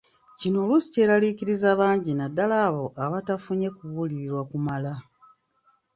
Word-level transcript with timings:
Kino 0.39 0.57
oluusi 0.63 0.87
kyeraliikiriza 0.93 1.69
bangi 1.79 2.11
naddala 2.15 2.55
abo 2.67 2.85
abatafunye 3.03 3.67
kubuulirirwa 3.77 4.41
kumala. 4.51 4.93